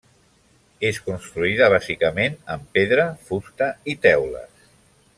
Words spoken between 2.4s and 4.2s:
amb pedra, fusta i